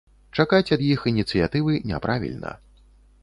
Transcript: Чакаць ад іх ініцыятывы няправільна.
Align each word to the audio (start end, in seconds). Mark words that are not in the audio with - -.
Чакаць 0.43 0.73
ад 0.75 0.81
іх 0.93 1.03
ініцыятывы 1.11 1.77
няправільна. 1.91 2.57